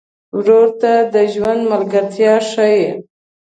[0.37, 2.85] ورور ته د ژوند ملګرتیا ښيي.